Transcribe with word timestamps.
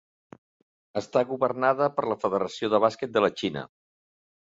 Està 1.01 1.23
governada 1.33 1.91
per 1.99 2.07
la 2.15 2.19
Federació 2.25 2.73
de 2.75 2.83
Bàsquet 2.89 3.17
de 3.19 3.27
la 3.27 3.35
Xina. 3.43 3.69